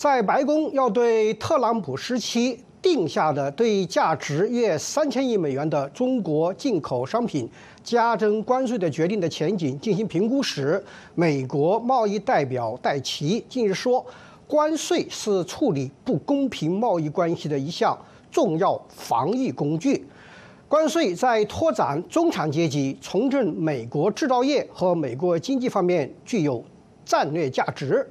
[0.00, 7.46] 在白宫要对特朗普时期定下的对价值约三千亿美元的中国进口商品
[7.84, 10.82] 加征关税的决定的前景进行评估时，
[11.14, 14.02] 美国贸易代表戴奇近日说，
[14.48, 17.94] 关税是处理不公平贸易关系的一项
[18.30, 20.06] 重要防御工具。
[20.66, 26.64] 关税在拓展中产阶级、重振美国制造业和美国经济方面具有
[27.04, 28.08] 战略价值。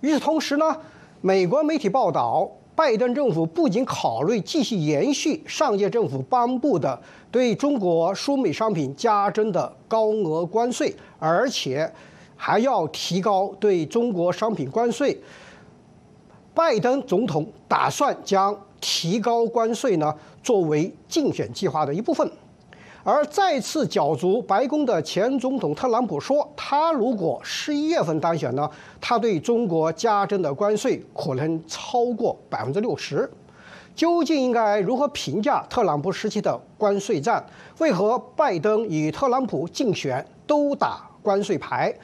[0.00, 0.76] 与此同时呢？
[1.26, 2.46] 美国媒体报道，
[2.76, 11.90] 拜登政府不仅考虑继续延续上届政府颁布的对中国输美商品加征的高额关税，而且
[12.36, 15.18] 还要提高对中国商品关税。
[16.52, 22.30] 拜登总统打算将提高关税呢作为竞选计划的一部分。
[23.06, 28.68] 而再次角逐白宫的前总统特朗普说，他如果十一月份当选呢，
[28.98, 33.30] 他对中国加征的关税可能超过百分之六十。
[33.94, 37.44] 究竟应该如何评价特朗普时期的关税战？
[37.78, 41.94] 为何拜登与特朗普竞选都打关税牌，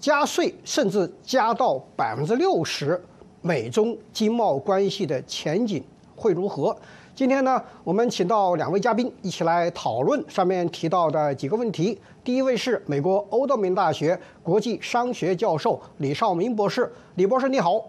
[0.00, 2.98] 加税甚至加到百分之六十？
[3.42, 5.84] 美中经贸关系的前景
[6.16, 6.74] 会如何？
[7.16, 11.98] 今天呢，我们请到两位嘉宾一起来讨论上面提到的几个问题。
[12.22, 17.86] 第一位是美国欧道明大学国际商学教授李少明博士，李博士你好。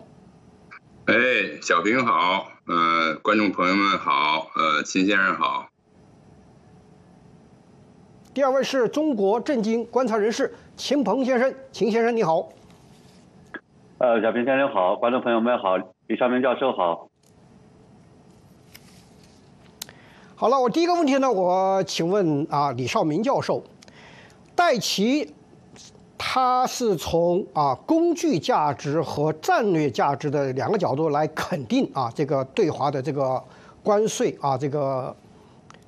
[1.08, 1.14] 哎，
[1.62, 5.68] 小平好，呃，观众朋友们好，呃，秦先生好。
[8.34, 12.48] 第二位是中国政经观察人士秦鹏先生，秦先生你好。
[13.98, 15.76] 呃，小平先生好，观众朋友们好，
[16.08, 17.07] 李少明教授好。
[20.40, 23.64] 好了，我第一个问题呢，我请问啊，李少明教授，
[24.54, 25.34] 戴奇
[26.16, 33.44] 他是从啊工具价值和战略价值的两个角度来肯定啊这个对华的这个
[33.82, 35.16] 关税啊这个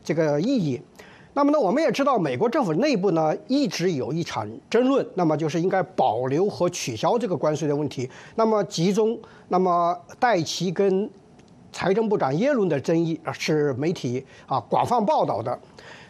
[0.03, 0.81] 这个意义。
[1.35, 8.09] 那么呢，我们也知道美国政府内部呢一直有一场争论，那么就是应该保留和取消这个关税的问题。
[8.33, 9.15] 那么集中，
[9.49, 11.07] 那么戴奇跟。
[11.71, 15.57] 财政部长耶伦的争议啊是媒体啊广泛报道的。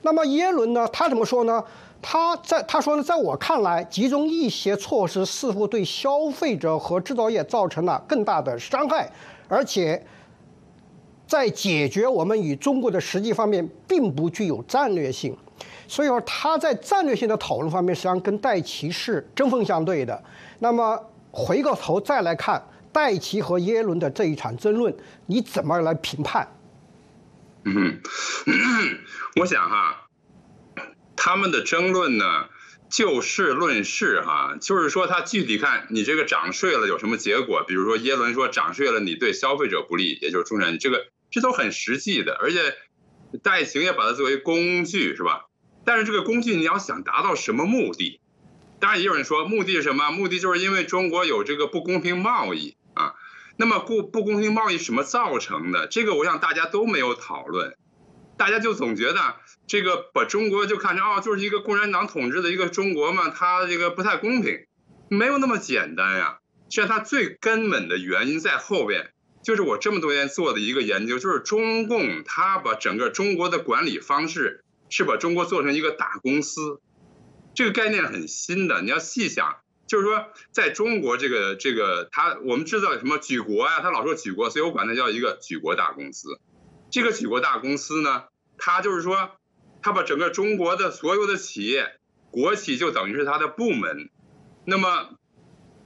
[0.01, 1.63] 那么耶伦呢，他怎么说呢？
[2.01, 9.11] 他在他说呢，在我看来，集中一些措施似乎对消费者和制造业造成了更大的伤害，
[9.49, 10.01] 而且
[11.27, 15.35] 在解决我们与中国的实际方面并不具有战略性。
[15.89, 20.23] 所以说，他在战略性的讨论方面实际上跟戴奇是针锋相对的。
[20.59, 20.97] 那么
[21.31, 22.63] 回过头再来看。
[22.91, 24.95] 戴奇和耶伦的这一场争论，
[25.27, 26.55] 你怎么来评判？
[27.65, 28.01] 嗯，
[29.35, 30.07] 我想哈，
[31.15, 32.47] 他们的争论呢，
[32.89, 37.63] 就事论事哈，就是说他具体看你这个涨税了有什么结果？
[37.67, 42.73] 比如说耶伦说涨税了，你对消费者不利，也就是中产，这个这都很实际的，而且
[43.43, 45.45] 戴奇也把它作为工具是吧？
[45.85, 48.19] 但是这个工具你要想达到什么目的？
[48.79, 50.09] 当然也有人说目的是什么？
[50.11, 52.77] 目的就是因为中国有这个不公平贸易。
[53.59, 55.85] 那么不不公平贸易什么造成的？
[55.87, 57.75] 这个我想大家都没有讨论，
[58.37, 59.35] 大家就总觉得
[59.67, 64.65] 这个把中国就看成啊，就是一个共产党统治的一个中国嘛，它这个不太公平，
[65.09, 66.39] 没有那么简单呀。
[66.69, 69.11] 其实际上它最根本的原因在后边，
[69.43, 76.79] 就是我这么多年做的一个研究，就是中共它把整个中国的管理方式是把中国做成一个大公司，
[77.53, 79.57] 这个概念很新的，你要细想。
[79.89, 83.81] 就是说，在中国这个这个他，我们知道什么举国啊？
[83.81, 86.39] 他老说举国，所以我管它叫一个举国大公司。
[86.91, 88.25] 这个举国大公司呢，
[88.59, 89.31] 它就是说，
[89.81, 91.99] 它把整个中国的所有的企业，
[92.29, 94.11] 国企就等于是它的部门，
[94.63, 95.09] 那么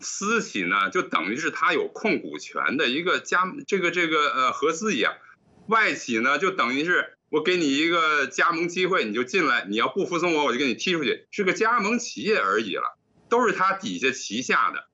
[0.02, 5.14] 私企呢，就等于是它有控股权的一个加这个这个呃合资一样，
[5.68, 13.00] 外企呢就等于是我给你一个加盟机会，你就进来，你要不服从我，我就给你踢出去，是个加盟企业而已了。
[13.34, 14.88] 都是他底下旗下的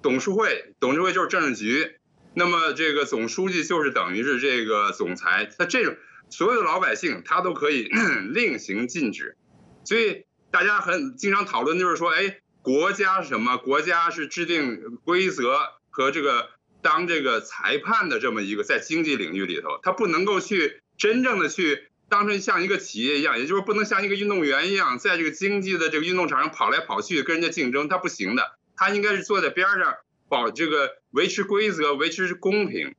[0.00, 1.96] 董事会，董事会就是政治局，
[2.34, 5.94] 那么这个总书记就是等于是这个总裁，他这种
[6.30, 7.90] 所有的老百姓他都可以
[8.32, 9.36] 另行禁止，
[9.84, 13.58] 所以大家很经常讨论就是说，哎，国家是什么？
[13.58, 15.58] 国家是制定规则
[15.90, 16.48] 和这个
[16.80, 21.91] 当这个裁判的这么一个在经济领域里头，他不能够去真正的去。
[22.12, 28.58] 当成像一个企业一样，也就是不能像一个运动员一样，在这个经济的这个运动场上跑来跑去跟人家竞争，他不行的。
[28.76, 29.94] 他应该是坐在边上，
[30.28, 32.94] 保这个维持规则，维持公平。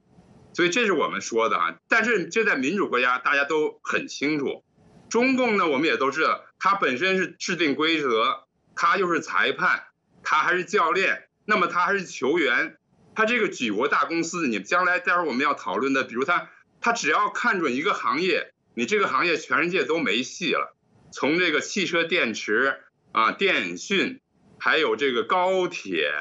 [0.56, 1.76] 所以这是我们说的啊。
[1.88, 4.64] 但是这在民主国家大家都很清楚，
[5.12, 9.84] 中共呢我们也都知道，他本身是制定规则，他又是裁判，
[10.24, 12.78] 他还是教练，那么他还是球员，
[13.14, 16.50] 他这个举国大公司，你将来待会儿我们要讨论的，比如他
[16.82, 20.76] 他只要看准一个行业，你这个行业全世界都没戏了。
[21.12, 22.82] 从这个汽车电池
[23.12, 24.20] 啊、电讯，
[24.60, 26.12] 还有这个高铁，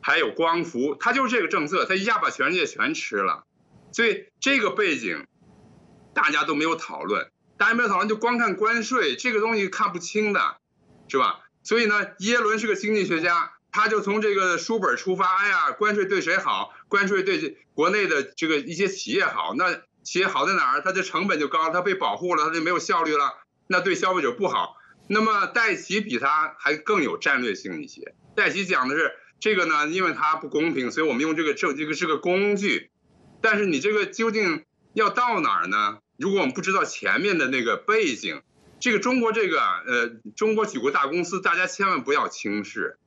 [0.00, 3.44] 还有光伏，它就是这个政策，它一下把全世界全吃了。
[3.92, 5.26] 所以这个背景
[6.14, 10.58] 大家都没有讨论，大家没有讨论，就光看关税这个东西看不清的，
[11.08, 11.40] 是吧？
[11.62, 13.52] 所以呢，耶伦是个经济学家。
[13.72, 16.74] 他就从这个书本出发，哎呀，关税对谁好？
[16.88, 19.52] 关税对国内的这个一些企业好。
[19.54, 20.80] 那企业好在哪儿？
[20.80, 23.34] 它的成本就高，它被保护了，它就没有效率了。
[23.66, 24.76] 那对消费者不好。
[25.08, 28.14] 那么戴奇比他还更有战略性一些。
[28.34, 32.90] 戴奇讲的是这个呢，因为它不公平，所以我们用这个这这个是个工具。
[33.42, 34.64] 但是你这个究竟
[34.94, 35.98] 要到哪儿呢？
[36.16, 38.42] 如果我们不知道前面的那个背景，
[38.80, 42.98] 这个中国这个呃中国举国大公司，大家千万不要轻视。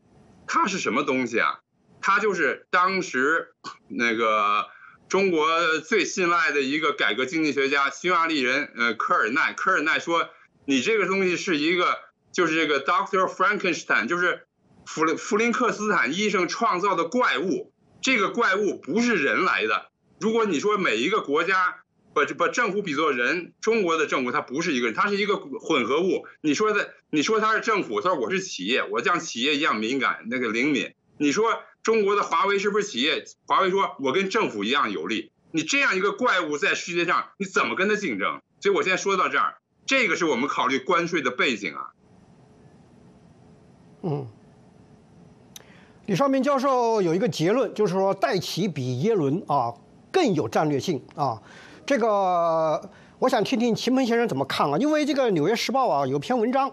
[0.47, 1.59] 它是什么东西啊？
[2.01, 3.53] 它就是当时
[3.87, 4.67] 那个
[5.09, 9.53] 中国最信赖的一个改革经济学家，匈牙利人，呃，科尔奈。
[9.53, 10.29] 科尔奈说
[10.65, 11.97] ：“你这个东西是一个，
[12.31, 14.47] 就是这个 Doctor Frankenstein，就是
[14.85, 17.73] 弗弗林克斯坦医生创造的怪物。
[18.01, 19.89] 这个怪物不是人来的。
[20.21, 21.77] 如果你说每一个国家。”
[22.11, 26.25] 把把政府比作人，中国的政府它不是一个人，它是一个混合物。
[26.41, 30.95] 你说的，你说它是政府，他说我是企业，我像企业一样敏感，那个灵敏。
[31.19, 33.25] 你说中国的华为是不是企业？
[33.47, 35.31] 华为说我跟政府一样有利。
[35.49, 38.39] 你这样一个怪物在世界上，你怎么跟他竞争？
[38.61, 39.55] 所以我现在说到这儿，
[39.87, 41.89] 这个是我们考虑关税的背景啊。
[44.03, 44.27] 嗯，
[46.05, 49.73] 李少明教授有一个结论，就是说戴奇比耶伦啊
[50.11, 51.41] 更有战略性啊。
[51.87, 52.87] 这个
[53.17, 54.77] 我想听听秦鹏先生怎么看啊？
[54.77, 56.71] 因为这个《纽约时报》啊有篇文章，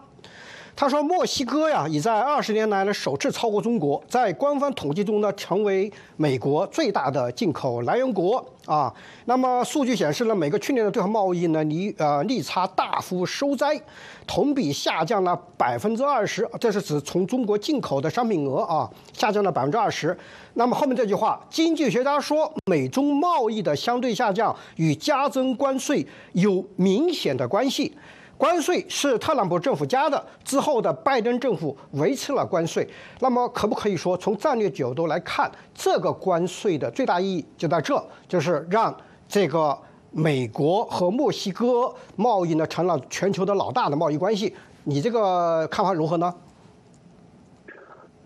[0.76, 8.92] 他说墨西哥呀已在二十年来呢首次超过中国，在官方统计中呢成为美国最大的进口来源国啊。
[9.24, 13.80] 那么数据显示呢，美国去年的对华贸易呢利呃逆差大幅收窄，
[14.26, 20.14] 同比下降了百分之二十，这是指从中国进口的商品额啊下降了百分之二十。
[20.52, 27.96] 那么后面这句话，经济学家说，美中贸易的相对下降与加征关税有明显的关系。
[28.38, 32.86] 关税是特朗普政府加的，之后的拜登政府维持了关税。
[33.20, 38.94] 那么可不可以说，从战略角度来看，这个关税的最大意义就在这，就是让
[39.28, 39.76] 这个
[40.10, 44.54] 美国和墨西哥贸易呢成了全球的老大的贸易关系？
[44.84, 46.32] 你这个看法如何呢？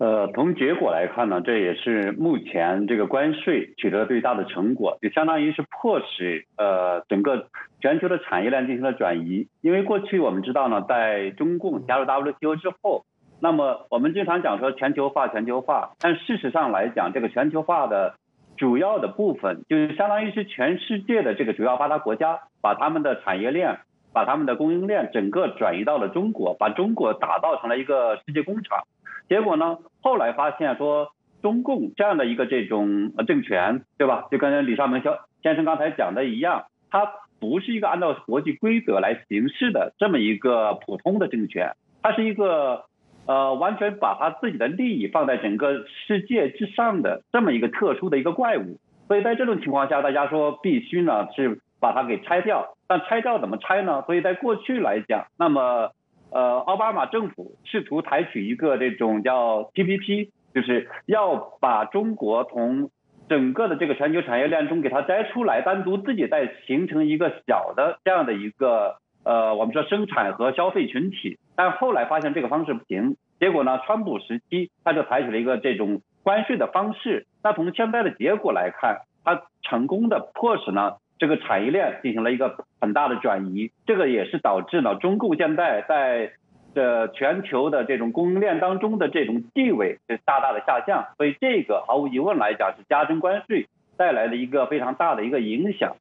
[0.00, 7.49] 呃，从结果来看呢，这也是目前这个关税取得最大的成果，就相当于是迫使呃整个
[7.82, 9.47] 全球的产业链进行了转移。
[9.61, 13.05] 因为过去我们知道呢，在中共加入 WTO 之后，
[13.43, 18.14] 那么我们经常讲说全球化，全球化，但事实上来讲，这个全球化的
[18.56, 23.81] 主要的部分，就是相当于是全世界的这个主要发达国家，把他们的产业链、
[24.14, 28.85] 把他们的供应链整个转移到了中国，把中国打造成了一个世界工厂。
[29.31, 29.79] 结果呢？
[30.03, 34.27] 后来发现说，中共这样的一个这种政权，对吧？
[34.29, 37.06] 就跟李少明先先生刚才讲的一样，它
[37.38, 42.87] 不是一个按照国际规则来行事的这么一个普通的政权，它是一个
[43.27, 48.79] 呃完全把他自己的利益放在整个世界之上的这么一个特殊的一个怪物。
[49.06, 52.75] 所以在这种情况下，大家说必须呢是把它给拆掉。
[52.89, 54.03] 但拆掉怎么拆呢？
[54.06, 55.93] 所以在过去来讲，那么。
[56.32, 62.91] 呃，奥巴马政府试图采取一个这种叫 TPP，就是要把中国从
[63.29, 71.39] 整个的这个全球产业链中给它摘出来，单独自己再形成一个小的这样的一个呃，我们说生产和消费群体。
[71.56, 77.27] 但后来发现这个方式不行，结果呢，川普时期他就采取了一个这种关税的方式。
[77.43, 80.94] 那从现在的结果来看，他成功的迫使呢。
[81.20, 86.32] 这个产业链进行了一个很大的转移，这个也是导致了中共现在在
[86.74, 95.96] 这全球的这种供应链当中的这种地位是大大的下降，所以这个毫无疑问来讲是加征关税带来的一个非常大的一个影响。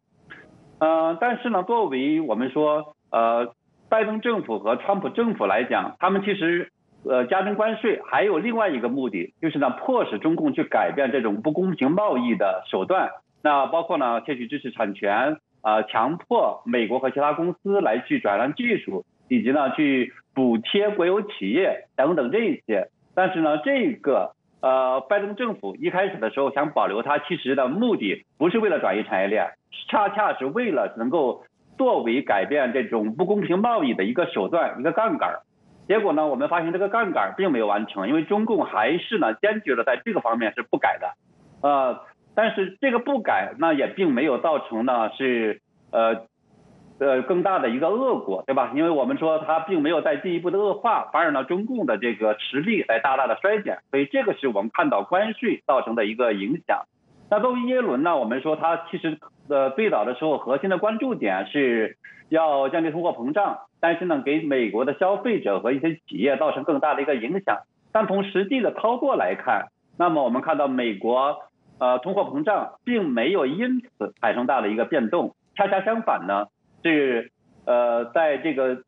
[0.79, 3.53] 嗯，但是呢，作为我们说呃
[3.89, 6.71] 拜登政府和川普政府来讲，他们其实
[7.03, 13.09] 呃加征关税还有另外一个目的，就是呢迫使中共去改变这种不公平贸易的手段。
[13.41, 22.89] 那包括呢，窃取知识产权，啊，强迫美国和其他公司来去转让技术，以及呢去补贴国有企业等等这些。
[23.15, 29.51] 但是呢，这个呃，拜登政府一开始的时候想保留它，其实的目的不是为了转移产业链，
[29.87, 31.45] 恰恰是为了能够
[31.77, 35.39] 作为改变这种不公平贸易的一个手段，一个杠杆。
[35.87, 41.13] 结果呢，我们发现这个杠杆并没有完成，因为中共还是呢坚决的在这个方面是不改的，
[41.61, 42.01] 呃。
[42.35, 46.21] 但是这个不改，那也并没有造成呢是呃
[46.99, 48.71] 呃更大的一个恶果，对吧？
[48.75, 56.85] 因为我们说它并没有再进一步的恶化，反而呢中共的这个实力在大大的衰减，所以这个是我们看到关税造成的一个影响。
[57.29, 59.19] 那作为耶伦呢，我们说他其实
[59.49, 61.97] 呃最早的时候核心的关注点是
[62.29, 67.59] 要降低通货膨胀，但是呢给美国的消费者和一些企业造成更大的一个影响。
[67.91, 69.67] 但从实际的操作来看，
[69.97, 71.37] 那么我们看到美国
[71.79, 76.47] 呃通货膨胀并没有因此产生大的一个变动，恰恰相反呢
[76.83, 77.31] 是
[77.65, 78.83] 呃在这个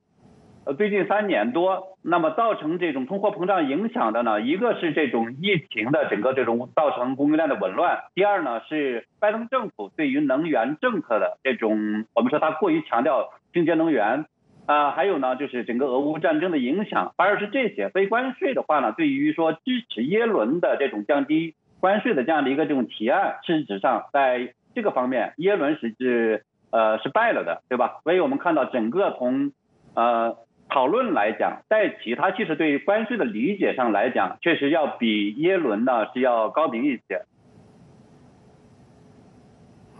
[0.65, 14.25] 呃最近三年多，那么造成这种通货膨胀影响的呢，一个是这种疫情的整个这种造成供应链的紊乱，第二呢是拜登政府对于能源政策的这种我们说他过于强调清洁能源。
[14.67, 17.89] 啊，还有呢，就是整个俄乌战争的影响，反而是这些。
[17.89, 27.99] 非关税的话呢，对于说支持耶伦的这种降低关税的这样的一个这种提案，事实上在这个方面，耶伦是是呃是败了的，对吧？
[28.05, 29.51] 所以我们看到整个从
[29.95, 30.37] 呃
[30.69, 37.25] 讨论来讲，在其他其实对于关税的理解上来讲，确实要比耶伦呢是要高明一些。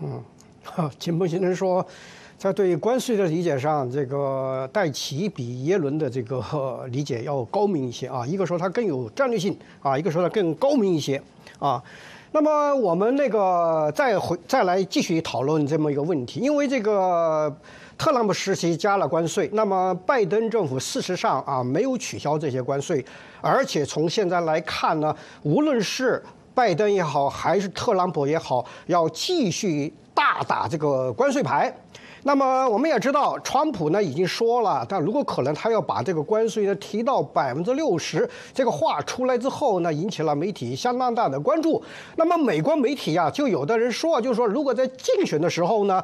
[0.02, 0.24] 嗯，
[0.64, 1.86] 好，秦鹏先生说。
[2.42, 6.44] 在对关税的理解上，这个戴奇比耶伦的这个
[6.90, 8.26] 理解要高明一些啊。
[8.26, 11.22] 一个说他更有战略性啊，一个说他更高明一些
[11.60, 11.80] 啊。
[12.32, 17.56] 那么我们那个再回再来继续讨论这么一个问题，因为这个
[17.96, 23.06] 特朗普时期加了关税，那么拜登政府事实上啊没有取消这些关税，
[23.40, 26.20] 而且从现在来看呢，无论是
[26.56, 31.72] 拜登也好，还是特朗普也好，要继续大打这个关税牌。
[32.24, 38.30] 那么我们也知道，川普呢已经说了，但如果可能，他要把这个关税呢提到百分之六十。
[38.54, 41.82] 这个话出来之后呢，引起了媒体相当大的关注。
[42.18, 46.04] 那么美国媒体啊，就有的人说，就是说，如果在竞选的时候呢，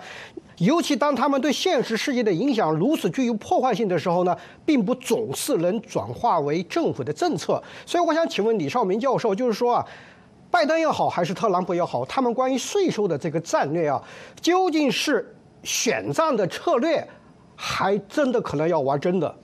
[0.57, 7.61] 尤其当他们对现实世界的影响如此具有破坏性的时候呢，并不总是能转化为政府的政策。
[7.85, 9.85] 所以我想请问李少明教授，就是说啊，
[10.49, 14.01] 拜登也好，还是特朗普也好，他们关于税收的这个战略啊，
[14.41, 15.35] 究竟是？
[15.63, 17.07] 选战的策略，
[17.55, 19.39] 还真的可能要玩真的。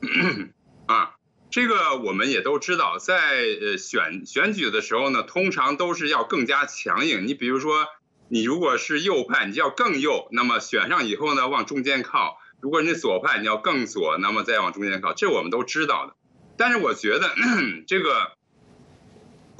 [0.86, 1.16] 啊，
[1.50, 3.14] 这个我们也都知道，在
[3.60, 7.26] 呃选选举的时候呢，通常都是要更加强硬。
[7.26, 7.86] 你比如说，
[8.28, 15.12] 你如果是右派，你就要更右，那么选上以后呢，往中间靠；如果你左派，你要更左，那么再往中间靠。
[15.12, 16.14] 这我们都知道的。
[16.56, 17.30] 但是我觉得
[17.86, 18.39] 这个。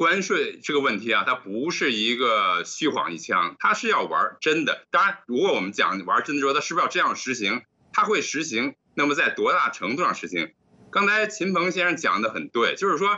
[0.00, 4.87] 关税这个问题啊，它不是一个虚晃一枪，它是要玩真的。
[4.90, 7.61] 当然，如果我们讲玩真的时候，它是不是要这样实行？
[7.92, 10.52] 它会实行，那么在多大程度上实行？
[10.90, 13.11] 刚才秦鹏先生讲的很对，就是说，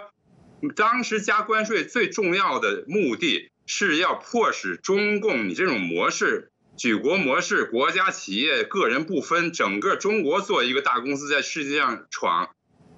[0.75, 12.51] 当时加关税最重要的目的是要迫使中共你这种模式，举国模式，国家企业个人不分，整个中国做一个大公司在世界上闯。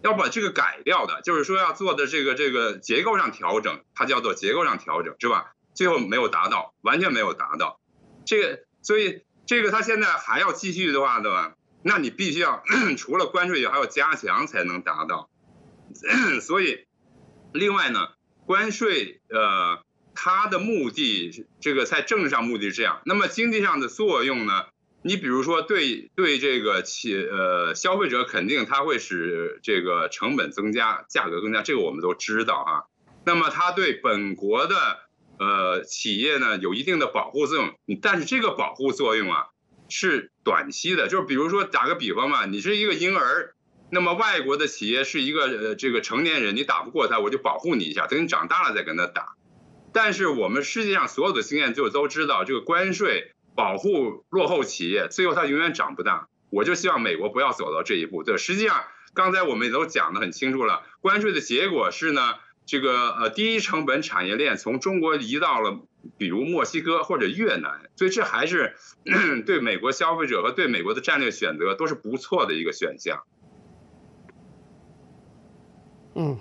[0.05, 5.55] 要把这个改掉的，就是说要做的这个这个结构上调整，它叫做结构上调整，是吧？
[5.75, 7.81] 最后没有达到，完全没有达到。
[8.27, 11.55] 这个，所以这个他现在还要继续的话，对吧？
[11.83, 12.63] 那你必须要
[12.99, 15.31] 除了关税还要加强才能达到。
[16.43, 16.87] 所以，
[17.55, 18.09] 另外呢，
[18.45, 19.83] 关税呃，
[20.15, 24.67] 它的目的，这个在政治上目的是这样，那么经济上的作用呢？
[25.07, 32.89] 你比如说，对对这个企呃消费者肯定它会使这个成本增加，价格增加，这个我们都知道啊。
[33.27, 34.75] 那么它对本国的
[35.39, 39.49] 呃企业呢有一定的保护作用，但是这个保护作用啊
[39.91, 43.55] 是短期的，就是比如说打个比方嘛，你是一个婴儿，
[43.91, 49.35] 那么外国的企业是一个呃这个成年人，你打不过他，我就保护你一下，等你长大了再跟他打。
[49.93, 53.33] 但是我们世界上所有的经验就都知道，这个关税。
[53.55, 56.29] 保护落后企业，最后它永远长不大。
[56.51, 58.23] 我就希望美国不要走到这一步。
[58.23, 62.35] 对，实际上刚才我们也都讲得很清楚了，关税的结果是呢，
[62.65, 65.81] 这个呃低成本产业链从中国移到了
[66.17, 68.77] 比如墨西哥或者越南，所以这还是
[69.47, 73.25] 对美国消费者和对美国的战略选择都是不错的一个选项。
[76.15, 76.39] 嗯。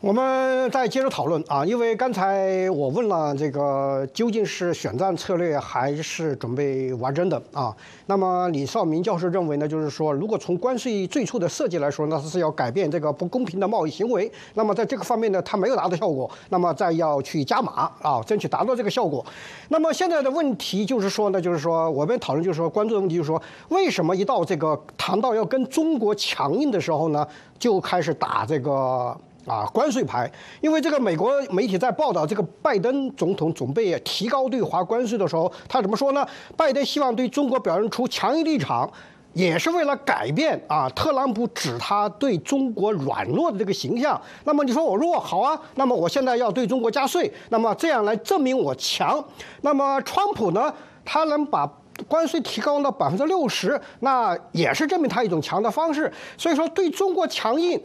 [0.00, 7.76] 我们再接着讨论啊，因为刚才我问了这个究竟是选战策略还是准备玩真的啊？
[8.06, 14.32] 那么李少明教授认为呢，就是说如果从关税最初的设计来说，那是要改变这个不公平的贸易行为。
[14.54, 19.22] 那么在这个方面呢，它没有达到效果，那么再要去加码啊，争取达到这个效果。
[19.68, 27.26] 那么现在的问题就是说呢，就是说我们讨论就是说关注的问题就是说，为什么一到这个谈到要跟中国强硬的时候呢，
[27.58, 29.14] 就开始打这个？
[29.50, 30.30] 啊，关税牌。
[30.60, 36.24] 因为这个美国媒体在报道这个拜登总统准备提高对华关税的时候，他怎么说呢？
[36.56, 38.88] 拜登希望对中国表现出强硬立场。
[39.32, 44.20] 也是为了改变啊，特朗普指他对中国软弱的这个形象。
[44.42, 45.56] 那么你说我弱好啊？
[45.76, 49.24] 那么我现在要对中国加税，那么这样来证明我强。
[49.60, 50.74] 那么川普呢？
[51.04, 51.64] 他能把
[52.08, 56.12] 关税提高到百分之六十，那也是证明他一种强的方式。
[56.36, 57.80] 所以说对中国强硬，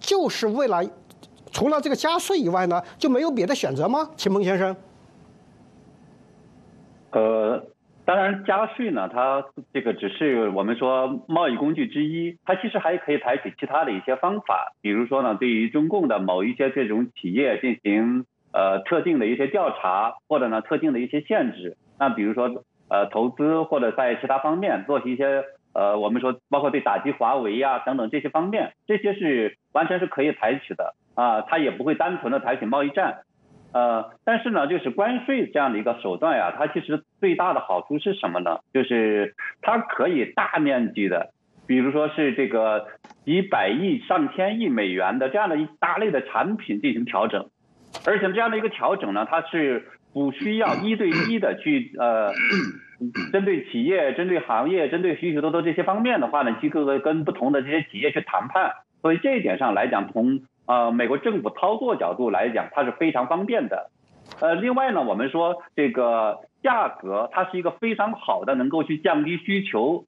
[0.00, 0.82] 就是为了
[1.52, 4.10] 除了这个加税以外呢，就没有别的选择吗？
[4.16, 4.74] 秦鹏先生？
[7.12, 7.64] 呃。
[8.06, 21.76] 当然，加税呢，它这个只是我们说贸易工具之一，它其实还可以采取其他的一些方法，比如说呢，对于中共的某一些这种企业进行呃特定的一些调查，或者呢特定的一些限制。
[22.00, 33.20] 那比如说呃投资或者在其他方面做一些呃我们说包括对打击华为呀等等这些方面，这些是完全是可以采取的啊，它也不会单纯的采取贸易战。
[33.72, 38.58] 呃，但是呢，就是关税这样的一个手段呀，它其实最大的好处是什么呢？
[38.74, 41.30] 就是它可以大面积的，
[41.68, 42.88] 比如说是这个
[43.24, 47.48] 几百亿、上千亿美元的这样的一大类的产品进行调整，
[48.04, 52.32] 而且这样的一个调整呢，它是不需要一对一的去呃，
[53.32, 63.90] 针对企业、针对行业、针对许许多多这些方面的话呢，去各个跟不同的这些企业去谈判，所以这一点上来讲，从呃，美国政府操作角度来讲，它是非常方便的。
[64.40, 70.04] 呃，另外呢，我们说这个价格，它是一个非常好的能够去降低需求、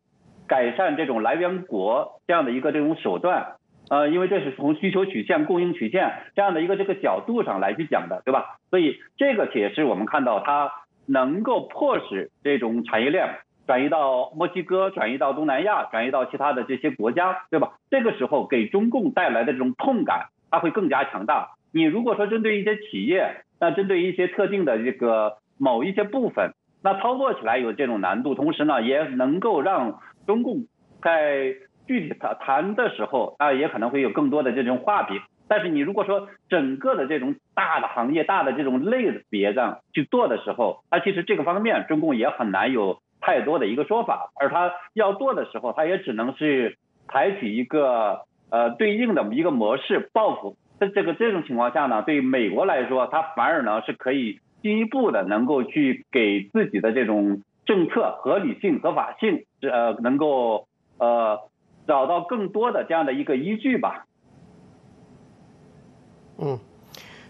[0.47, 3.55] 改善这种来源国这样的一个这种手段。
[3.91, 8.59] 呃，因为这是从需求曲线、供应曲线这样的一个这个角度上来去讲的，对吧？
[8.71, 10.71] 所以这个也是我们看到它
[11.07, 17.79] 能够迫使这种产业链转移到墨西哥、转移到东南亚、转移到其他的这些国家，对吧？
[17.91, 20.29] 这个时候给中共带来的这种痛感。
[20.55, 21.53] 它会更加强大。
[21.73, 26.51] 你如果说针对一些企业，那针对一些特定的这个某一些部分，
[26.83, 30.67] 那操作起来有这种难度，同时呢，也能够让中共
[31.03, 31.55] 在
[31.87, 35.23] 具体谈谈的时候啊，也可能会有更多的这种画饼。
[35.49, 44.31] 但是你如果说整个的这种大的行业、大的这种类别上去做的时候，那其实这个方面中共也很难有太多的一个说法。
[44.41, 46.77] 而他要做的时候，他也只能是
[47.09, 48.23] 采取一个。
[48.53, 60.67] 呃，对应的一个模式报复，在这个这种情况下呢，对美国来说，它反而呢是可以进一步的能够去给自己的这种政策合理性、合法性，呃，能够
[60.99, 61.39] 呃
[61.87, 64.05] 找到更多的这样的一个依据吧。
[66.43, 66.59] 嗯。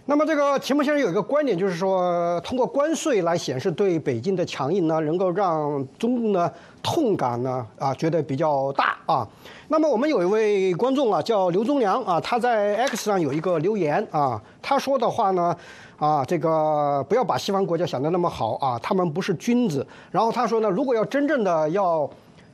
[0.04, 6.50] 那么这个秦牧先生有一个观点，就是说通过关税来显示对北京的强硬呢，能够让中共呢
[6.82, 9.26] 痛感呢啊觉得比较大啊。
[9.68, 15.56] 那么我们有一位观众啊叫刘忠良啊，他在 X 上有一个留言啊，他说的话呢
[15.98, 19.86] 啊这个不要把西方国家想的那么好啊，他们不是君子。
[20.10, 22.10] 然后他说呢，如果要真正的要。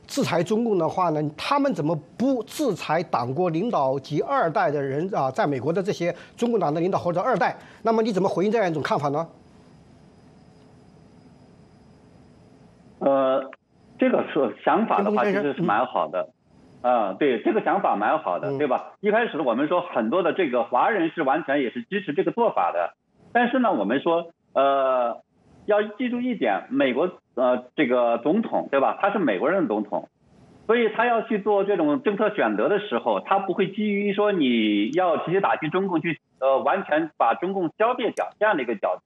[0.09, 5.29] 制裁中共的话呢，他们怎么不制裁党国领导及二代的人啊？
[5.29, 9.27] 在美国的这些中共党的领导或者二代，那么你怎么回应这样一种看法呢？
[12.97, 13.51] 呃，
[13.99, 16.29] 这个是想法的话，其实是蛮好的。
[16.81, 18.93] 啊，对，这个想法蛮好的，对吧？
[19.01, 22.95] 一开始我们说很多的这个华人是完全也是支持这个做法的，
[23.31, 25.21] 但是呢，我们说呃。
[25.65, 28.97] 要记住一点，美国呃这个总统对吧？
[29.01, 30.09] 他是美国人的总统，
[30.67, 39.01] 所以他要去做这种政策选择的时候，他不会基于说你要直接打击中共去呃完全把中共消灭掉这样的一个角度，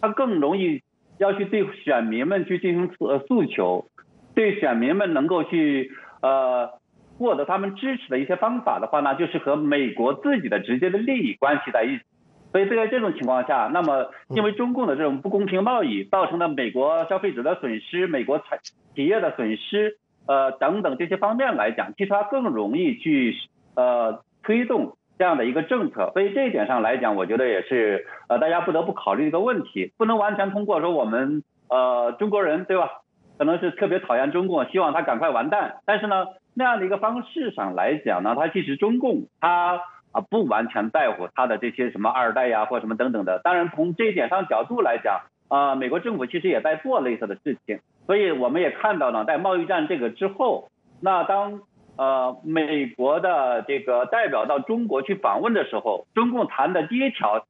[0.00, 0.82] 他更容易
[1.18, 3.86] 要去对选民们去进行诉诉求，
[4.34, 6.70] 对选民们能够去呃
[7.18, 12.02] 获得他们支持的一些方法的话呢，就是和美国自己的直接的利益关系在一起。
[12.54, 18.60] 所以在这种情况下，那么因为中共的这种不公平贸易造成的美国消费者的损失、美国产
[18.94, 23.34] 企业的损失，呃等等这些方面来讲，其实它更容易去
[23.74, 26.12] 呃推动这样的一个政策。
[26.14, 32.88] 所以这一点上来讲，我觉得也是呃大家不得不考虑一个问题，不能完全通过说我们呃中国人对吧，
[33.36, 35.78] 可能是特别讨厌中共，希望他赶快完蛋。
[35.86, 39.80] 但是呢，那样的一个方式上来讲呢，它其实中共它。
[40.14, 43.40] 啊，不完全在乎他的这些什么二代呀，或什么等等的。
[43.42, 47.80] 当然，从这一点上角度来讲，啊，美国政府其实也在做类似的事情。
[48.06, 51.62] 所以我们也看到呢，在贸易战这个之后，那当
[51.96, 57.44] 呃美国的这个代表到中国去访问的时候，中共谈的第一条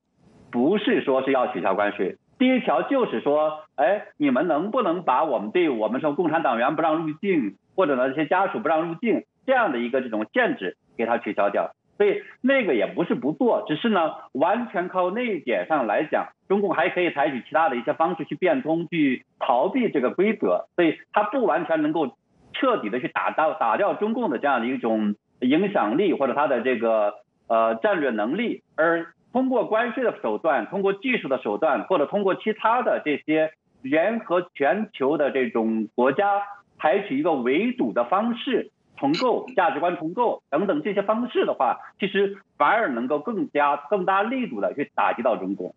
[0.51, 11.75] 不是说是要取消关税，第一条就是说，哎，你们能不能把我们对我们说共产党员不让入境，或者呢这些家属不让入境这样的一个这种限制给他取消掉。
[11.97, 22.17] 所以那个也不是不做，只是呢，完全靠那一点上来讲，中共还可以采取其他的一些方式去变通、去逃避这个规则，所以它不完全能够
[22.53, 27.15] 彻底的去打到打掉中共的这样的一种影响力或者它的这个
[27.47, 33.53] 呃战略能力，而通过关税的手段、通过技术的手段或者通过其他的这些
[33.83, 36.43] 联合全球的这种国家
[36.81, 38.73] 采取一个围堵的方式。
[38.97, 45.75] 重构价值观，重构等等这些方式的话，其实反而能够更加更大力度的去打击到中国。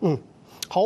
[0.00, 0.16] 嗯，
[0.68, 0.82] 好，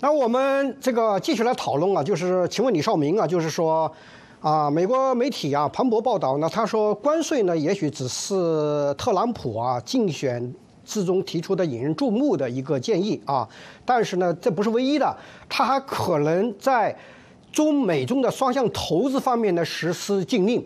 [0.00, 3.92] 那我们这个继续来讨论啊，就是请问李少明啊，就是说
[4.40, 10.54] 啊，美国媒体啊磅礴报道呢，他说关税呢也许只是特朗普啊竞选
[10.86, 13.46] 之中提出的引人注目的一个建议啊，
[13.84, 15.14] 但是呢这不是唯一的，
[15.50, 16.96] 他还可能在。
[17.54, 20.62] 中美中的双向投资方面呢实施禁令，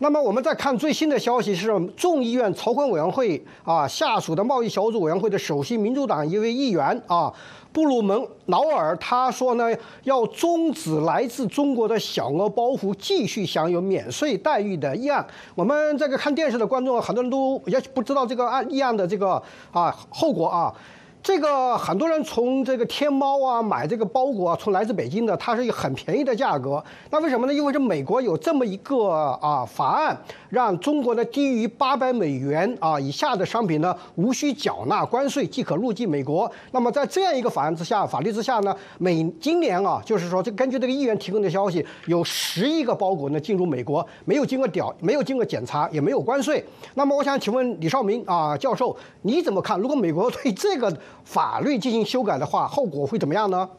[0.00, 7.32] 那么我们再看最新的消息是众议院筹款委员会啊下属的贸易小组委员会的首席民主党一位议员啊
[7.72, 15.26] 布鲁门劳尔他说呢要终止来自中国的小额包袱继续享有免税待遇的议案。
[15.54, 20.74] 我们这个看电视的观众很多人都也不知道这个案议案的这个啊后果啊。
[21.20, 26.82] 这个很多人从这个天猫啊买这个包裹啊，从来自北京的，它是一个很便宜的价格。
[27.10, 27.52] 那为什么呢？
[27.52, 29.08] 因为这美国有这么一个
[29.42, 30.16] 啊法案，
[30.48, 36.50] 让中国的低于八百美元啊以下的商品呢，无需缴纳关税即可入境美国。
[36.70, 46.64] 那么在这样一个法案之下，法律之下呢，每今年啊，就是说，这根据这个议员提供的消息，有十亿个包裹呢进入美国，没有经过屌，没有经过检查，也没有关税。
[46.94, 49.78] 那么我想请问李少明啊教授，你怎么看？
[49.78, 50.88] 如果美国对这个？
[51.24, 53.70] 法律进行修改的话，后果会怎么样呢？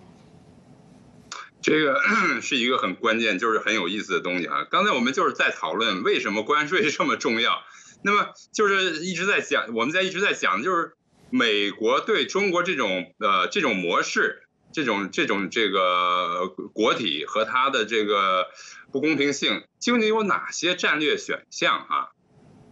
[1.61, 1.99] 这个
[2.41, 4.65] 是一个很关键，就是很有意思的东西啊。
[4.69, 7.61] 刚才我们就是在讨论为什么关税这么重要。
[8.01, 10.93] 那么就是一直在讲，我们在一直在讲，就是
[11.29, 18.47] 美国对中国这种呃这种模式，这种这种这个国体和它的这个
[18.93, 22.07] 不公平性，究竟有哪些战略选项啊？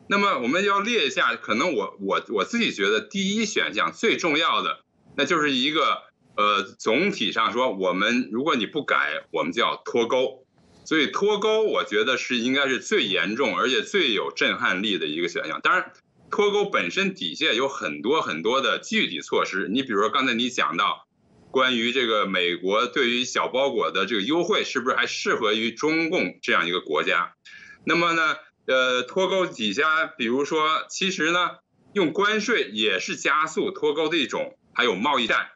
[0.09, 4.79] 那么我们要列一下，可能我我我自己觉得第一选项最重要的，
[5.15, 6.03] 那就是一个
[6.35, 10.45] 呃总体上说，我们如果你不改，我们就要脱钩。
[10.85, 15.59] 所以脱钩，我觉得是应该是最严重而且最有震撼力的一个选项。
[15.61, 15.91] 当然，
[16.31, 19.67] 脱钩本身底下有很多很多的具体措施。
[19.69, 21.05] 你比如说刚才你讲到，
[21.51, 27.33] 关于这个美国对于小包裹的这个优惠，是不是还适合于中共这样一个国家？
[27.83, 28.37] 那么呢？
[28.67, 31.51] 呃，脱钩底下，比如说，其实呢，
[31.93, 35.51] 用关税也是加速脱钩的一种，还有贸易战，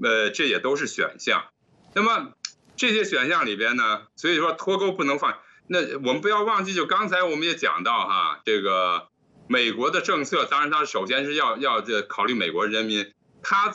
[0.00, 1.46] 呃，这也都是选项。
[1.92, 2.34] 那么
[2.76, 5.36] 这些选项里边呢，所以说脱钩不能放。
[5.66, 9.08] 那我们不要忘记，就刚才我们也讲到哈，这个
[9.48, 13.74] 美国的政策，当然它首先是要要这考虑美国人民，它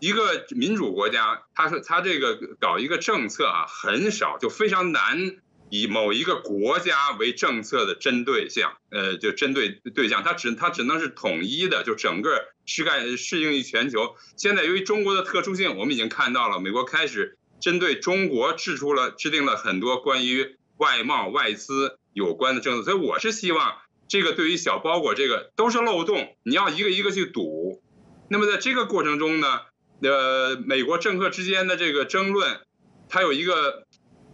[0.00, 5.36] 一个民主国家，它是它这个搞一个政策啊，很少就非常难。
[5.80, 14.16] 以某一个国家为政策的针对性，呃，就针对对象，它只它只能是统一的，就整个适盖适应于全球。
[14.36, 23.76] 现在由于中国的特殊性，我们已经看到了，美国开始针对中国制出了制定了很多关于外贸外资有关的政策，所以我是希望
[24.08, 27.82] 这个对于小包裹这个都是漏洞，你要一个一个去堵。
[28.30, 29.60] 那么在这个过程中呢，
[30.02, 32.60] 呃，美国政客之间的这个争论，
[33.08, 33.85] 它有一个。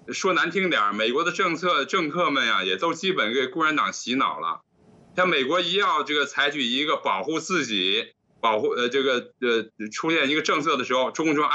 [0.08, 4.62] 说难听点儿，美国的政策政客们呀，也都基本给共产党洗脑了。
[5.16, 11.54] 像美国一要这个采取一个保护自己、保护呃这个呃出现一个政策的时候，中共说啊，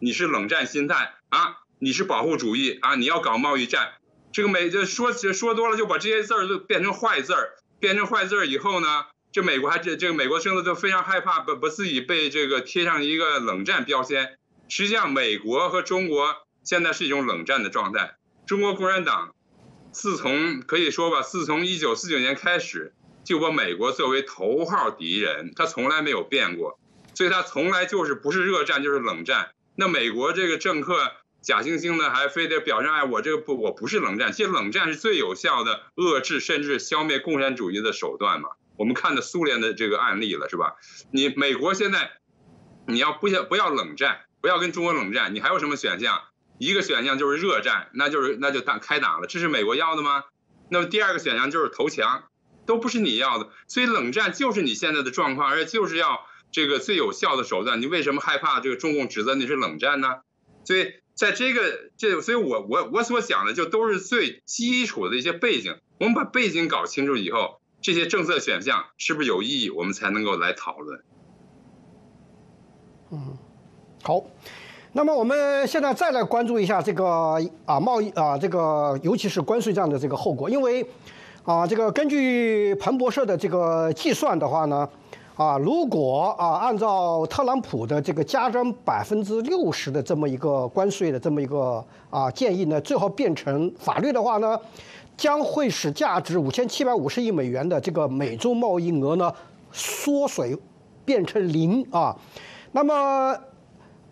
[0.00, 3.92] 你是冷战心态啊，你是保护主义啊，你要搞贸易战。
[4.32, 14.38] 这个美就说说多了，就把这些字儿都变成坏字儿，变成坏字儿以后呢，这美国还这这个美国政策就非常害怕，把把自己被这个贴上一个冷战标签。
[14.68, 16.36] 实际上，美国和中国。
[16.64, 18.16] 现在是一种冷战的状态。
[18.46, 19.34] 中国共产党
[19.92, 22.94] 自从可以说吧，自从一九四九年开始，
[23.24, 26.78] 就把美国作为头号敌人，他从来没有变过，
[27.14, 29.50] 所以他从来就是不是热战就是冷战。
[29.76, 38.50] 那美国这个政客假惺惺的还非得表现哎，我这个不我不是冷战，其实冷战是最有效的遏制甚至消灭共产主义的手段嘛。
[38.76, 40.76] 我们看的苏联的这个案例了是吧？
[41.10, 42.12] 你美国现在
[42.86, 46.22] 你要不要不要冷战，不要跟中国冷战，你还有什么选项？
[46.58, 50.24] 一个选项就是热战，那就是那就打开打了，这是美国要的吗？
[50.70, 52.24] 那么第二个选项就是投降，
[52.66, 57.80] 都不是你要的，所以冷战就是你现在的状况，而且就是要这个最有效的手段。
[57.80, 60.20] 你为什么害怕这个中共指责你是冷战呢？
[60.64, 65.76] 所以在这个这，所以我我我所讲的就都是最基础的一些背景。
[65.98, 71.02] 我们把背景搞清楚以后，这些政策选项是不是有意义，我们才能够来讨论。
[73.10, 73.36] 嗯，
[74.02, 74.24] 好。
[74.94, 80.86] 那么我们现在再来关注一下这个啊贸易啊这个尤其是关税战的这个后果，因为
[81.44, 84.86] 啊这个根据彭博社的这个计算的话呢，
[85.34, 94.60] 啊如果啊按照特朗普的这个加征百分之六十的这么一个关税的这么一个啊建议呢，最后变成法律的话呢，
[95.16, 99.32] 将会使价值五千七百五十亿美元的这个美洲贸易额呢
[99.72, 100.54] 缩水
[101.06, 102.14] 变成零啊，
[102.72, 103.34] 那么。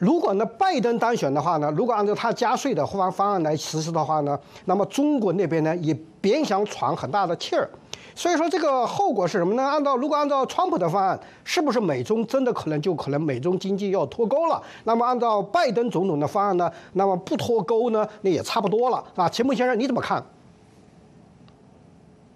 [0.00, 7.68] 如果呢，拜登当选的话呢，如果按照他加税的方方案来实施的话呢，那么中国那边呢也别想喘很大的气儿。
[8.14, 9.62] 所以说这个后果是什么呢？
[9.62, 14.60] 按照如果按照川普的方案，是不是美中真的可能就可能美中经济要脱钩了？
[14.84, 19.28] 那么按照拜登总统的方案呢，那么不脱钩呢，那也差不多了啊。
[19.28, 20.22] 钱穆先生你怎么看？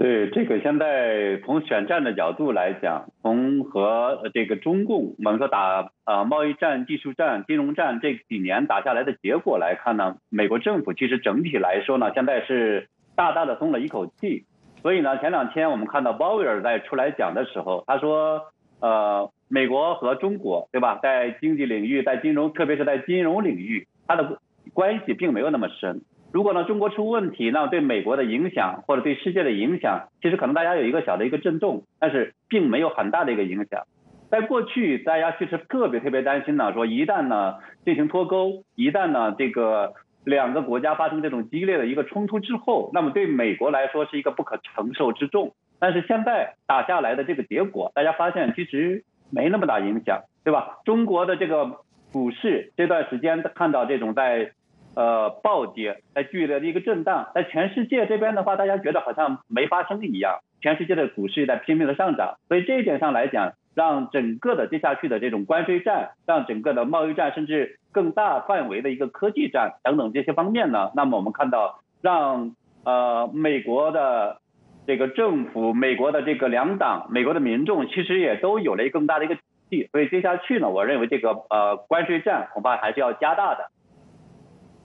[0.05, 14.45] 对这个，现在从选战的角度来讲，从和这个中共我们说打啊贸易战、技术战、金融战这几年打下来的结果来看呢，美国政府其实整体来说呢，现在是大大的松了一口气。
[14.83, 18.43] 所以呢，前两天我们看到鲍威尔在出来讲的时候，他说，
[18.81, 24.39] 呃，美国和中国对吧，在经济领域、在金融，特别是在金融领域，它的
[24.75, 26.03] 关系并没有那么深。
[26.35, 33.85] 如果呢，中国出问题，那对美国的影响或者对世界的影响，其实可能大家有一个小的一个震动，但是并没有很大的一个影响。
[34.33, 39.95] 在过去，大家其实特别特别担心呢，说一旦呢进行脱钩，一旦呢这个
[40.25, 45.55] 两个国家发生这种激烈的一个冲突之后，那么对美国来说是一个不可承受之重。
[45.79, 50.81] 但是现在打下来的这个结果，大家发现其实没那么大影响，对吧？
[50.85, 51.77] 中国的这个
[52.13, 54.51] 股市这段时间看到这种在。
[54.97, 72.55] 呃，暴跌，在剧烈的一个震荡，在全世界这边的话，大家觉得好像没发生一样，全世界的股市在拼命的上涨，所以这一点上来讲，让整个的接下去的这种关税战，让整个的贸易战，甚至更大范围的一个科技战等等这些方面呢，那么我们看到，让
[72.85, 74.39] 呃美国的
[74.87, 83.71] 这个政府、美国的这个两党、美国的民众，其实也都有了一个更大的一个底气，所以接下去呢，我认为这个呃关税战恐怕还是要加大的。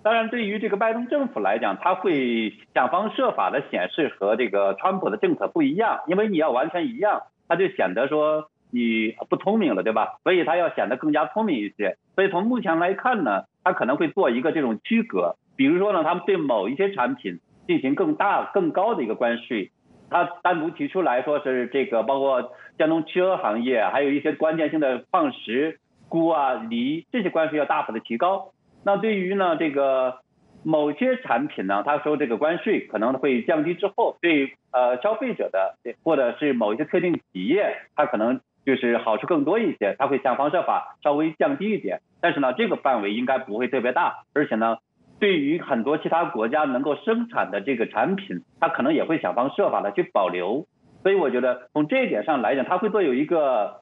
[0.02, 10.20] 当然，对于这个拜登政府来讲，他会想方设法的显示和这个川普的政策不一样，因为你要完全一样，他就显得说你不聪明了，对吧？
[10.24, 11.98] 所以他要显得更加聪明一些。
[12.16, 19.72] 所以从目前来看呢，他可能会做一个这种区隔，比如说呢，他们对某一些产品进行更大、更高的一个关税，
[20.10, 28.54] 他单独提出来说是这个，包括电动汽车行业，还有一些关键性的矿石、钴啊、锂这些关税要大幅的提高。
[28.84, 30.20] 那对于呢这个
[30.64, 42.02] 某些产品呢，他收这个关税可能会降低之后，对呃消费者的或者是某一些特定企业，它可能就是好处更多一些，他会想方设法稍微降低一点。
[42.22, 44.78] 但是呢，这个范围应该不会特别大，而且呢，
[45.20, 50.68] 对于很多其他国家能够生产的这个产品，它可能也会想方设法的去保留。
[51.04, 53.82] 所以我觉得从这一点上来讲，它会做有一个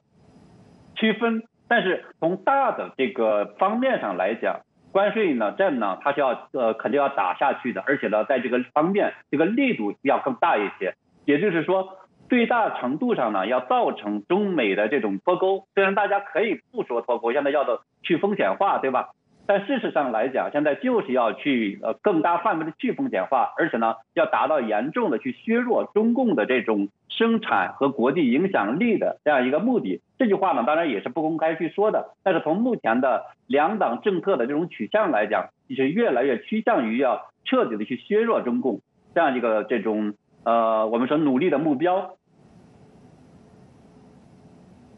[0.94, 1.42] 区分。
[1.70, 4.60] 但是从大的这个方面上来讲，
[4.92, 10.94] 关税呢战呢，它是要呃肯定要打下去的，而且呢，在这个方面，这个力度要更大一些。
[11.24, 11.98] 也就是说，
[12.28, 15.66] 最大程度上呢，要造成中美的这种脱钩。
[15.74, 19.10] 虽然大家可以不说脱钩，现在要的去风险化，对吧？
[19.48, 30.02] 但事实上来讲，现在就是要去呃更大范围的去风险化，而且呢，要达到严重的去削弱中共的这种生产和国际影响力的这样一个目的。
[30.18, 32.10] 这句话呢，当然也是不公开去说的。
[32.22, 38.82] 但是从目前的两党政策的这种取向来讲，是越来越趋向于要彻底的去削弱中共
[39.14, 40.12] 这样一个这种
[40.44, 42.18] 呃我们说努力的目标。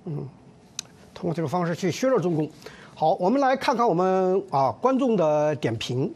[0.07, 0.29] 嗯，
[1.15, 2.51] 通过这个方式去削弱中共。
[3.01, 6.15] 好，我们来看看我们啊观众的点评。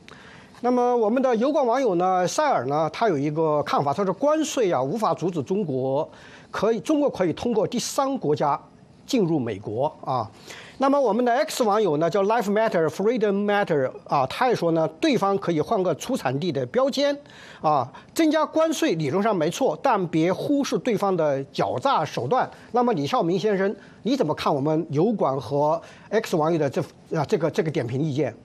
[0.60, 6.06] 那么我们的油管网友呢，塞尔呢，他有一个看法，他说关税啊无法阻止中国，
[6.50, 8.60] 可以中国可以通过第三国家
[9.06, 10.30] 进入美国啊。
[10.78, 17.16] 那么我们的 X 网友呢，叫 Life Matter Freedom Matter 啊，他也说呢，对方可以换个出产地的标签
[17.62, 22.50] 啊，增加关税理论上没错，但别忽视对方的狡诈手段。
[22.72, 26.82] 那么李少明先生，你怎么看我们油管和 X 网友的这
[27.16, 28.36] 啊这个这个点评意见？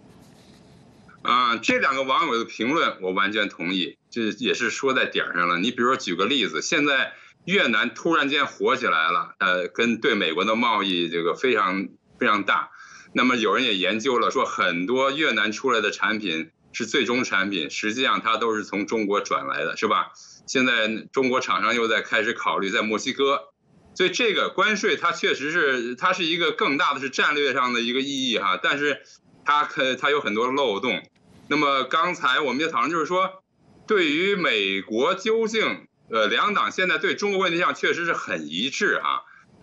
[1.24, 5.58] 啊，这两个网友的评论我完全同意，这也是说在点上了。
[5.58, 7.12] 你比如说举个例子，现在
[7.46, 11.90] 越南突然间火起来了，呃，跟对美国的贸易这个非常。
[12.20, 12.72] 非常大，
[13.14, 20.12] 那么有人也研究了，说很多越南出来的产品是最终产品，实际上它都是从中国转来的，是吧？
[20.48, 23.50] 现在中国厂商又在开始考虑在墨西哥，
[23.96, 29.02] 所以这个关税它确实是它是一个更大的是战略上的一个意义哈，但是
[29.46, 31.04] 它可它有很多漏洞。
[31.48, 33.44] 那么刚才我们也讨论就是说，
[33.88, 39.22] 对于美国究竟呃两党现在对中国问题上确实是很一致啊，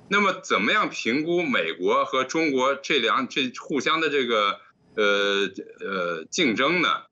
[0.08, 4.60] 那么怎么样评估美国和中国这两这互相的这个
[4.94, 7.02] 呃呃竞争呢？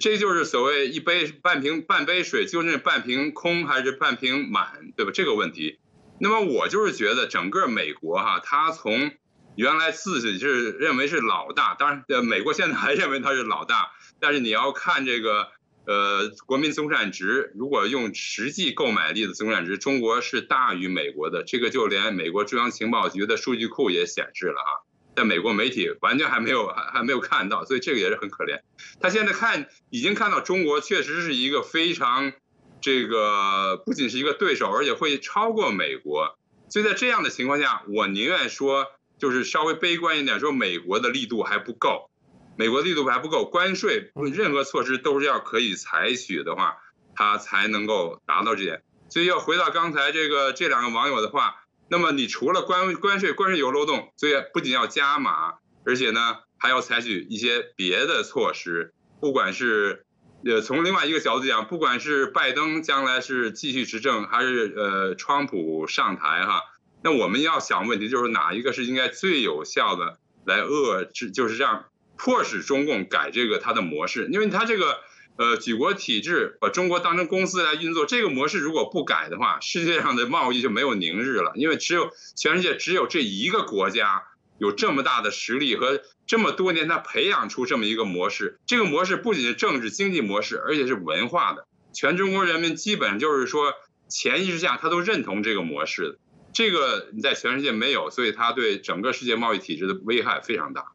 [0.00, 5.12] 这就是所谓一杯半瓶半杯水究竟半瓶空还是半瓶满，对吧？
[5.14, 5.78] 这个问题。
[6.20, 9.12] 那么我就是觉得整个美国哈，他从
[9.56, 15.48] 原来自己是认为是老大，当然呃美国现在还认为他是老大，但是你要看这个
[15.88, 24.84] 呃国民总产值，如果用实际购买力的总产值，中国是大于美国的，这个就连美国中央情报局的数据库也显示了哈。
[25.16, 28.60] 在美国媒体完全还没有还还没有看到，所以这个也是很可怜。
[29.00, 32.34] 他现在看已经看到中国确实是一个非常
[32.82, 36.38] 这个不仅是一个对手，而且会超过美国。
[36.68, 38.86] 所以在这样的情况下，我宁愿说
[39.18, 42.10] 就是稍微悲观一点，说美国的力度还不够，
[42.58, 46.76] 美国力度还不够，关税任何措施都是要可以采取的话，
[47.14, 48.82] 他才能够达到这点。
[49.08, 51.62] 所以要回到刚才这个这两个网友的话。
[51.90, 55.54] 那么你除了关关税关税有漏洞，所以不仅要加码，
[55.86, 58.92] 而且呢还要采取一些别的措施。
[59.22, 60.04] 不管是
[60.44, 66.60] 呃从另外一个角度讲，不管是拜登将来是继续执政，还是呃川普上台哈，
[67.02, 71.86] 那我们要想问题就是哪一个是应该最有效的来遏制，就是让
[72.18, 74.98] 迫使中共改这个它的模式，因为它这个。
[75.40, 81.52] 呃，举国体制把中国当成公司来运作，这个模式如果不改的话，世界上的贸易就没有宁日了。
[81.54, 84.24] 因为只有全世界只有这一个国家
[84.58, 88.58] 有这么大的实力和这么多年他培养出这么一个模式。
[88.66, 91.68] 这个模式不仅是政治经济模式，而且是文化的。
[91.92, 93.74] 全中国人民基本就是说
[94.08, 96.18] 潜意识下他都认同这个模式的。
[96.52, 100.86] 这个你在全世界没有，所以它对整个世界贸易体制的危害非常大。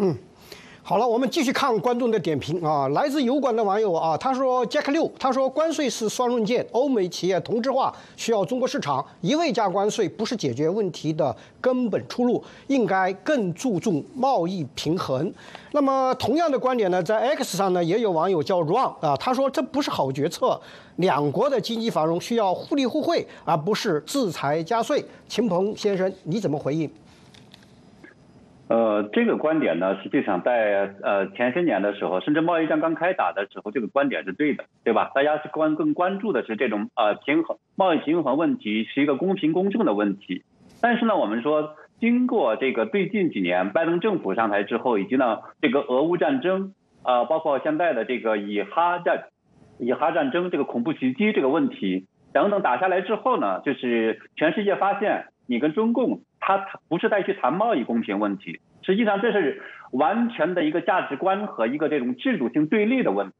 [0.00, 0.16] 嗯。
[0.82, 2.88] 好了，我们继续看观众的点评啊。
[2.88, 15.32] 来自油管的网友啊，他说：“Jack 六，他说关税是双刃剑，欧美企业同质化需要中国市场，一味加关税不是解决问题的根本出路，应该更注重贸易平衡。”
[15.70, 20.60] 那么同样的观点呢，在 X 上呢也有网友叫 Run 啊，他说这不是好决策，
[20.96, 25.04] 两国的经济繁荣需要互利互惠，而不是制裁加税。
[25.28, 26.90] 秦鹏先生，你怎么回应？
[28.70, 35.10] 呃，这个观点呢，实际上在呃前些年的时候，甚至贸易战刚开打的时候，这个观点是对的，对吧？
[35.12, 40.44] 大家是关更关注的是这种呃平衡贸易平衡问题，是一个公平公正的问题。
[40.80, 49.24] 但是呢，我们说，经过这个最近几年拜登政府上台之后，以及呢这个俄乌战争啊，包括现在的这个以哈战
[49.80, 56.20] 以哈战争这个恐怖袭击这个问题等等打下来之后呢，就是全世界发现你跟中共。
[56.40, 63.34] 他不是在去谈贸易公平问题，实际上这是完全的一个价值观和一个这种制度性对立的问题。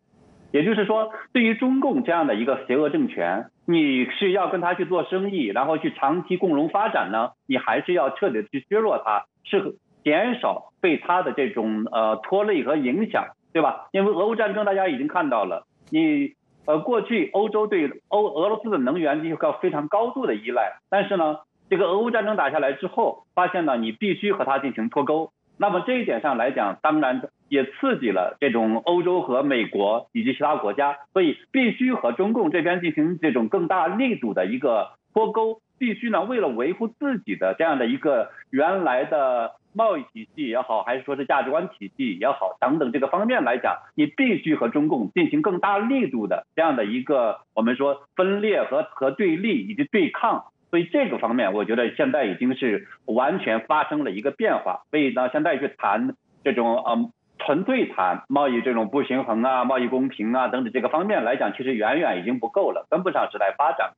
[0.52, 13.88] 也就是说，对于中共这样的一个邪恶政权，你是要跟他去做生意，然后去长期共荣发展呢，你还是要彻底去削弱它，是减少被他的这种呃拖累和影响，对吧？
[13.92, 16.32] 因为俄乌战争大家已经看到了，你
[16.66, 21.38] 呃过去欧洲对欧俄罗斯的能源有个非常高度的依赖，但是呢。
[21.70, 25.30] 这个俄乌战争打下来之后，发现呢，你必须和它进行脱钩。
[25.56, 35.60] 那么这一点上来讲，当然也刺激了这种欧洲和美国以及其他国家，所以必须和中共这边进行这种更大力度的一个脱钩。
[35.78, 50.46] 必须呢，为了维护自己的这样的一个原来的贸易体系也好，还是说是价值观体系也好，等等这个方面来讲，你必须和中共进行更大力度的这样的一个我们说分裂和和对立以及对抗。
[50.70, 54.84] 所以这个方面，我觉得现在已经是完全发生了一个变化。
[54.90, 63.90] 所以呢，现在去谈这种呃纯粹谈贸易这种不平衡啊、贸易公平啊等等这个方面来讲，其实远远已经不够了，跟不上时代发展。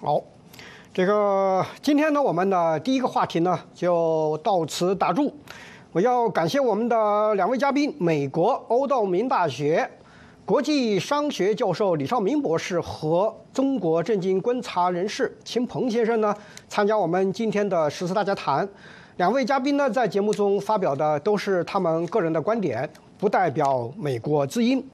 [0.00, 0.22] 好，
[0.92, 5.34] 这个今天呢，我们的第一个话题呢就到此打住。
[5.92, 9.90] 我要感谢我们的两位嘉宾，美国欧道明大学。
[10.46, 16.32] 国际商学教授李少明博士和中国政经观察人士秦鹏先生呢，
[16.68, 18.66] 参加我们今天的十四大家谈。
[19.16, 22.88] 两位嘉宾呢，在节目中发表的都是他们个人的观点，
[23.18, 24.80] 不代表美国之音。